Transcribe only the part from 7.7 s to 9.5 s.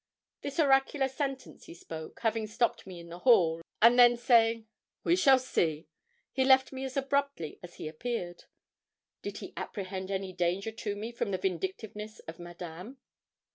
he appeared. Did